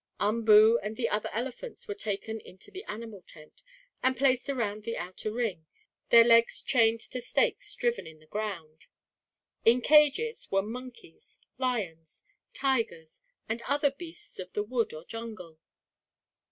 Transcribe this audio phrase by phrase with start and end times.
[0.19, 3.61] Umboo and the other elephants were taken into the animal tent,
[4.01, 5.67] and placed around the outer ring,
[6.09, 8.87] their legs chained to stakes driven in the ground.
[9.63, 15.59] In cages were monkeys, lions, tigers and other beasts of the wood or jungle.